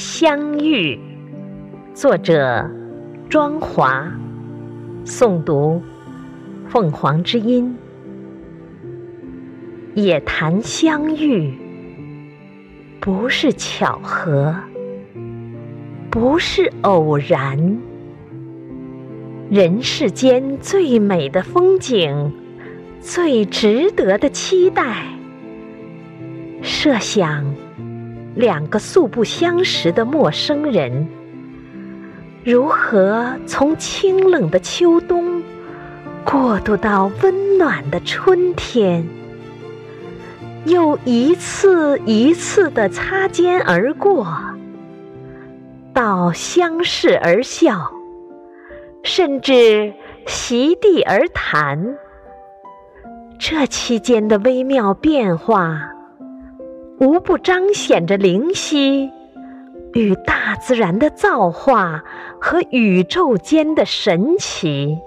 [0.00, 0.96] 相遇，
[1.92, 2.70] 作者
[3.28, 4.06] 庄华，
[5.04, 5.82] 诵读
[6.68, 7.76] 凤凰之音。
[9.94, 11.52] 也谈相遇，
[13.00, 14.54] 不是巧合，
[16.08, 17.80] 不是偶然。
[19.50, 22.32] 人世间最美的风景，
[23.00, 25.08] 最值得的期待，
[26.62, 27.44] 设想。
[28.34, 31.08] 两个素不相识的陌生人，
[32.44, 35.42] 如何从清冷的秋冬
[36.24, 39.06] 过渡到温暖的春天？
[40.64, 44.26] 又一次一次的擦肩而过，
[45.92, 47.90] 到相视而笑，
[49.02, 49.92] 甚至
[50.26, 51.96] 席地而谈。
[53.38, 55.97] 这期间的微妙变化。
[57.00, 59.10] 无不彰显着灵犀
[59.92, 62.02] 与大自然的造化
[62.40, 64.98] 和宇宙间的神奇。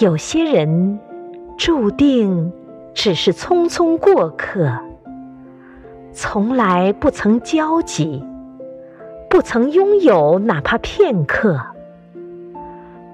[0.00, 1.00] 有些人
[1.56, 2.52] 注定
[2.92, 4.70] 只是匆匆过客，
[6.12, 8.22] 从来不曾交集，
[9.30, 11.60] 不曾拥有哪怕片刻。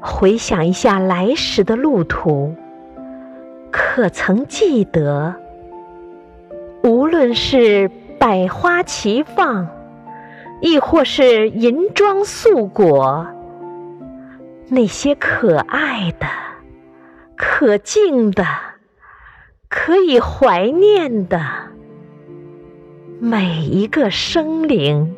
[0.01, 2.55] 回想一下来时的路途，
[3.71, 5.37] 可曾记得？
[6.83, 9.69] 无论是百花齐放，
[10.61, 13.27] 亦或是银装素裹，
[14.69, 16.27] 那些可爱的、
[17.37, 18.47] 可敬的、
[19.69, 21.41] 可以怀念的
[23.21, 25.15] 每一个生灵、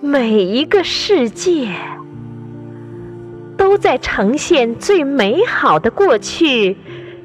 [0.00, 1.68] 每一个世界，
[3.56, 6.76] 都在呈现最美好的过去、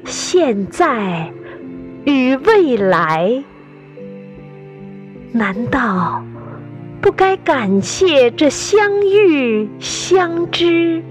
[0.04, 1.32] 现在。
[2.04, 3.44] 与未来，
[5.32, 6.22] 难道
[7.00, 11.02] 不该感谢这相遇、相知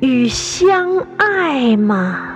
[0.00, 2.35] 与相爱吗？